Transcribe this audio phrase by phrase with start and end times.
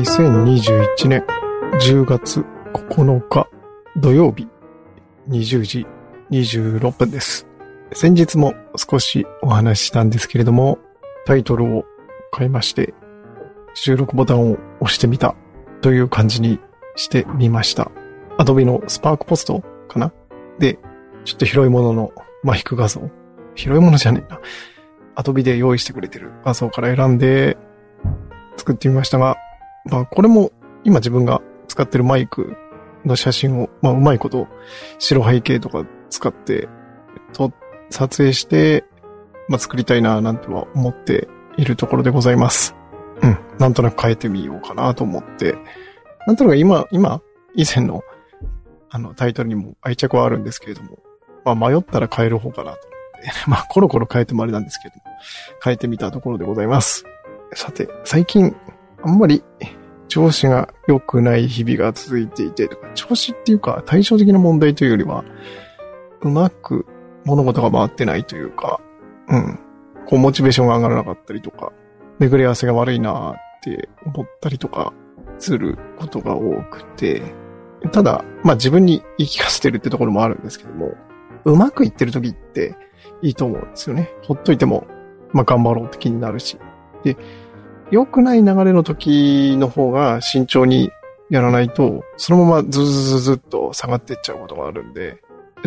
[0.00, 1.26] 2021年
[1.78, 2.40] 10月
[2.72, 3.46] 9日
[3.98, 4.48] 土曜日
[5.28, 5.86] 20時
[6.30, 7.46] 26分です。
[7.92, 10.78] 先日も少しお話ししたんですけれども、
[11.26, 11.84] タイトルを
[12.34, 12.94] 変えまして、
[13.74, 15.34] 収録ボタンを押してみた
[15.82, 16.60] という感じに
[16.96, 17.90] してみました。
[18.38, 20.14] Adobe のスパークポストかな？
[20.58, 20.78] で、
[21.26, 23.02] ちょっと広いもののマイク画像。
[23.54, 24.40] 広いものじゃねえな。
[25.16, 27.58] Adobe で用意してくれてる画像から選んで
[28.56, 29.36] 作ってみましたが、
[29.86, 30.52] まあこれも
[30.84, 32.56] 今自分が使ってるマイク
[33.04, 34.48] の写真を、まあうまいこと
[34.98, 36.68] 白背景とか使って、
[37.32, 37.52] と、
[37.90, 38.84] 撮影して、
[39.48, 42.74] まあ作りたいななんては思っているところでございます。
[43.22, 43.38] うん。
[43.58, 45.56] なんとなく変えてみようかなと思って、
[46.26, 47.22] なんとなく今、今、
[47.54, 48.02] 以前の
[48.90, 50.98] あのタイトルにも愛着はあるんですけれども、
[51.44, 54.94] まあ迷ったら変える方かなと思って、 まあコロコロ変えてもあれなんですけど、
[55.62, 57.04] 変えてみたところでございます。
[57.54, 58.54] さて、最近、
[59.02, 59.42] あんまり
[60.08, 65.24] 調子が良くない日々が続いていて、調子っていうか対照的な問題というよりは、
[66.22, 66.86] うまく
[67.24, 68.80] 物事が回ってないというか、
[69.28, 69.58] うん。
[70.06, 71.72] こう、モチベーションが上がらなかったりとか、
[72.18, 74.92] 巡り合わせが悪いなって思ったりとか
[75.38, 77.22] することが多くて、
[77.92, 80.94] ただ、まあ自分に言い聞かせてるってところもあるんですけども、
[81.44, 82.76] うまくいってる時って
[83.22, 84.10] いいと思うんですよね。
[84.22, 84.86] ほっといても、
[85.32, 86.58] まあ頑張ろうって気になるし。
[87.04, 87.16] で、
[87.90, 90.90] 良くない流れの時の方が慎重に
[91.28, 95.18] やらないと、そのままズズズズっと下がっていっちゃうことがあるんで、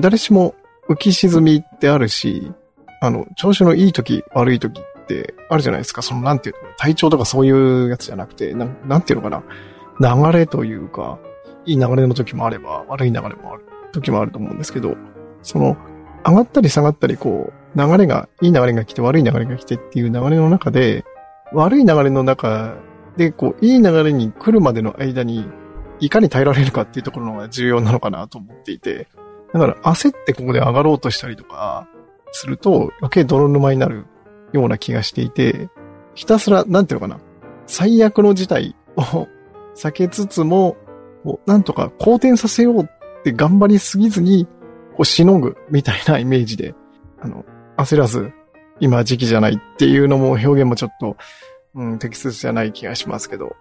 [0.00, 0.54] 誰しも
[0.88, 2.52] 浮き沈みってあるし、
[3.00, 6.02] あの、調子のいい時、悪い時ってあるじゃないですか。
[6.02, 7.50] その、なんていうの、体調とかそうい
[7.86, 9.42] うやつじゃなくて、ななんていうのか
[10.00, 10.24] な。
[10.32, 11.18] 流れというか、
[11.66, 14.96] いい流れの時もあれば、悪い流れもある時もあると思うんですけど、
[15.42, 15.76] その、
[16.24, 21.04] 上がったり下がったり、こう、流れが、いい流れが来て悪い流れが来てっていう流れの中で、
[21.54, 22.76] 悪い流れの中
[23.16, 25.46] で、こう、いい流れに来るまでの間に、
[26.00, 29.08] いかに耐えられるかっていうところが重要なのかなと思っていて、
[29.52, 31.86] だから焦ってここで上がろうとしたりとか、
[32.32, 34.06] すると余計泥沼になる
[34.52, 35.68] ような気がしていて、
[36.14, 37.20] ひたすら、なんていうのかな、
[37.66, 39.28] 最悪の事態を
[39.76, 40.76] 避けつつも、
[41.46, 44.46] なんとか好転させようって頑張りすぎずに、
[44.94, 46.74] こう、しのぐみたいなイメージで、
[47.20, 47.44] あの、
[47.76, 48.32] 焦らず、
[48.82, 51.16] 今時期じゃないっていうのも表現もちょっと、
[51.76, 53.54] うん、適切じゃない気がしますけど、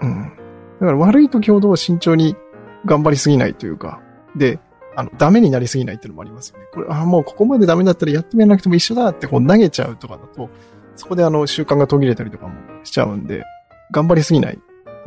[0.00, 0.32] うん。
[0.80, 2.36] だから悪い時ほど慎重に
[2.84, 4.00] 頑張りすぎないというか、
[4.36, 4.60] で、
[4.94, 6.66] あの、ダメになりすぎないっていうのもありますよね。
[6.72, 10.48] これ、あもうここまでダメだったらやってみなくても一緒だってこう投げちゃうとかだと、
[10.94, 13.42] そこであの習慣が途切れたりとかもしちゃうんで、
[13.90, 14.58] 頑張りすぎない、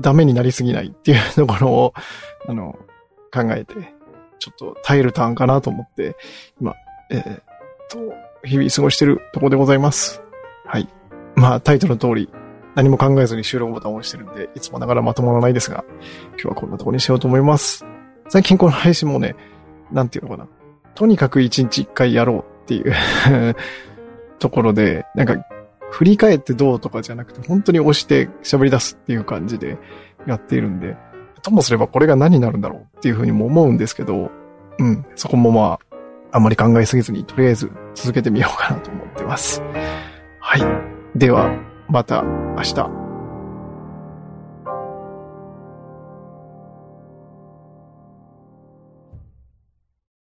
[0.01, 1.93] ダメになりすぎないっていうところを、
[2.47, 2.77] あの、
[3.33, 3.73] 考えて、
[4.39, 6.17] ちょっと耐えるターンかなと思って、
[6.59, 6.75] 今、
[7.09, 7.43] えー、っ
[7.89, 10.21] と、日々過ごしてるところでございます。
[10.65, 10.87] はい。
[11.35, 12.29] まあ、タイトルの通り、
[12.75, 15.83] 何も考えずに収録ボタンを押してるんで、いつもながらまとまらないですが、
[16.33, 17.85] 今日はこんなところにしようと思います。
[18.29, 19.35] 最近この配信もね、
[19.91, 20.47] なんていうのかな。
[20.95, 22.93] とにかく一日一回やろうっていう
[24.39, 25.35] ところで、なんか、
[25.91, 29.77] 振り返ってどうとかじゃなくて、本当に押して喋り出すっていう感じで
[30.25, 30.95] やっているんで、
[31.41, 34.31] ともすればこれが何になるんだろうっていうふうにも思うんですけど、
[34.79, 35.90] うん、そこもまあ、
[36.31, 39.61] あまり考えすぎずに、とりあえず続けてみようかなと思ってます。
[40.39, 40.61] はい。
[41.17, 41.51] では、
[41.89, 43.00] また明日。